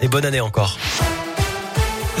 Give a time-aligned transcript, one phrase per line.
[0.00, 0.78] Et bonne année encore.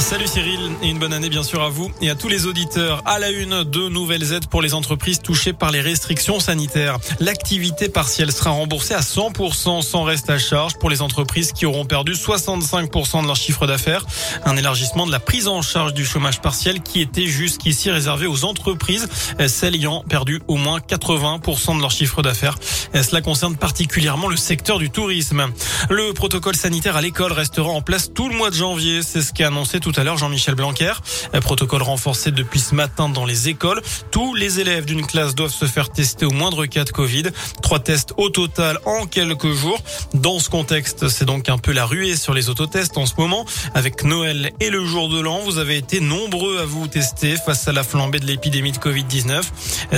[0.04, 3.00] Salut Cyril et une bonne année bien sûr à vous et à tous les auditeurs.
[3.06, 6.98] À la une, de nouvelles aides pour les entreprises touchées par les restrictions sanitaires.
[7.20, 11.86] L'activité partielle sera remboursée à 100% sans reste à charge pour les entreprises qui auront
[11.86, 14.04] perdu 65% de leur chiffre d'affaires.
[14.44, 18.44] Un élargissement de la prise en charge du chômage partiel qui était jusqu'ici réservé aux
[18.44, 19.08] entreprises,
[19.48, 22.58] celles ayant perdu au moins 80% de leur chiffre d'affaires.
[22.92, 25.46] Cela concerne particulièrement le secteur du tourisme.
[25.88, 29.00] Le protocole sanitaire à l'école restera en place tout le mois de janvier.
[29.02, 30.92] C'est ce qu'a annoncé tout à l'heure Jean-Michel Blanquer.
[31.32, 33.80] Un protocole renforcé depuis ce matin dans les écoles.
[34.10, 37.24] Tous les élèves d'une classe doivent se faire tester au moindre cas de Covid.
[37.62, 39.80] Trois tests au total en quelques jours.
[40.14, 43.44] Dans ce contexte, c'est donc un peu la ruée sur les autotests en ce moment.
[43.74, 47.68] Avec Noël et le jour de l'an, vous avez été nombreux à vous tester face
[47.68, 49.42] à la flambée de l'épidémie de Covid-19.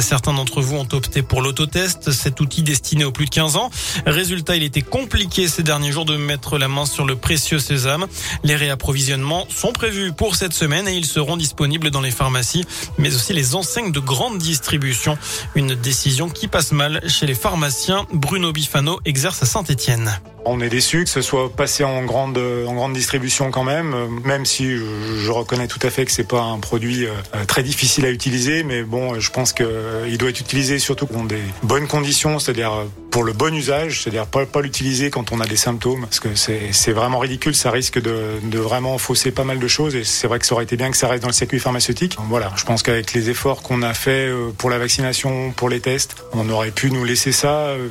[0.00, 3.70] Certains d'entre vous ont opté pour l'autotest, cet outil destiné aux plus de 15 ans.
[4.06, 8.06] Résultat, il était compliqué ces derniers jours de mettre la main sur le précieux sésame.
[8.44, 9.85] Les réapprovisionnements sont prévus
[10.16, 12.64] pour cette semaine et ils seront disponibles dans les pharmacies,
[12.98, 15.18] mais aussi les enseignes de grande distribution.
[15.54, 18.06] Une décision qui passe mal chez les pharmaciens.
[18.12, 20.18] Bruno Bifano exerce à Saint-Etienne.
[20.44, 24.44] On est déçu que ce soit passé en grande, en grande distribution quand même, même
[24.44, 28.10] si je, reconnais tout à fait que c'est pas un produit euh, très difficile à
[28.10, 32.72] utiliser, mais bon, je pense qu'il doit être utilisé surtout dans des bonnes conditions, c'est-à-dire
[33.16, 36.34] pour le bon usage, c'est-à-dire pas, pas l'utiliser quand on a des symptômes, parce que
[36.34, 40.26] c'est vraiment ridicule, ça risque de, de vraiment fausser pas mal de choses, et c'est
[40.26, 42.18] vrai que ça aurait été bien que ça reste dans le circuit pharmaceutique.
[42.28, 45.80] Voilà, je pense qu'avec les efforts qu'on a fait euh, pour la vaccination, pour les
[45.80, 47.88] tests, on aurait pu nous laisser ça, euh,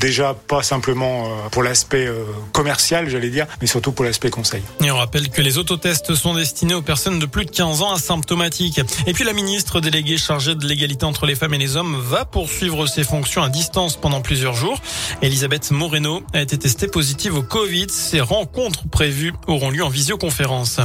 [0.00, 4.62] déjà pas simplement pour l'aspect euh, commercial, j'allais dire, mais surtout pour l'aspect conseil.
[4.82, 7.92] Et on rappelle que les autotests sont destinés aux personnes de plus de 15 ans
[7.92, 8.80] asymptomatiques.
[9.06, 12.24] Et puis la ministre déléguée chargée de l'égalité entre les femmes et les hommes va
[12.24, 14.78] poursuivre ses fonctions à distance pendant plusieurs jours.
[15.20, 17.88] Elisabeth Moreno a été testée positive au Covid.
[17.90, 20.78] Ses rencontres prévues auront lieu en visioconférence.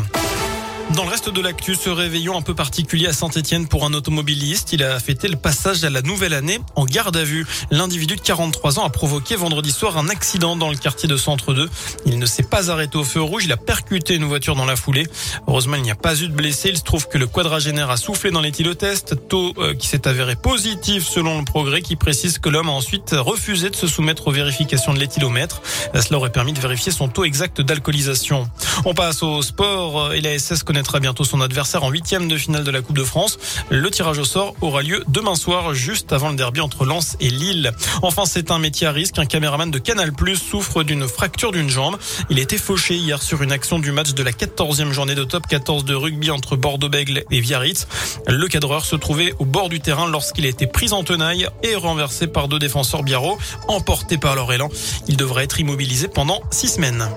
[0.96, 4.74] Dans le reste de l'actu, ce réveillon un peu particulier à Saint-Etienne pour un automobiliste.
[4.74, 7.48] Il a fêté le passage à la nouvelle année en garde à vue.
[7.70, 11.54] L'individu de 43 ans a provoqué vendredi soir un accident dans le quartier de Centre
[11.54, 11.70] 2.
[12.06, 13.46] Il ne s'est pas arrêté au feu rouge.
[13.46, 15.08] Il a percuté une voiture dans la foulée.
[15.48, 16.70] Heureusement, il n'y a pas eu de blessés.
[16.70, 19.30] Il se trouve que le quadragénaire a soufflé dans l'éthylotest.
[19.30, 23.16] Taux euh, qui s'est avéré positif selon le progrès qui précise que l'homme a ensuite
[23.18, 25.62] refusé de se soumettre aux vérifications de l'éthylomètre.
[25.96, 28.50] Cela aurait permis de vérifier son taux exact d'alcoolisation.
[28.84, 32.36] On passe au sport et la SS connaît connaîtra bientôt son adversaire en huitième de
[32.36, 33.38] finale de la Coupe de France.
[33.70, 37.30] Le tirage au sort aura lieu demain soir, juste avant le derby entre Lens et
[37.30, 37.72] Lille.
[38.02, 39.20] Enfin, c'est un métier à risque.
[39.20, 41.98] Un caméraman de Canal Plus souffre d'une fracture d'une jambe.
[42.32, 45.24] Il a été fauché hier sur une action du match de la 14e journée de
[45.24, 47.86] top 14 de rugby entre Bordeaux-Bègle et Biarritz.
[48.26, 51.76] Le cadreur se trouvait au bord du terrain lorsqu'il a été pris en tenaille et
[51.76, 53.38] renversé par deux défenseurs biarro,
[53.68, 54.70] emportés par leur élan.
[55.08, 57.08] Il devrait être immobilisé pendant six semaines.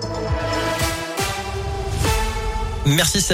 [2.85, 3.33] Merci Seb.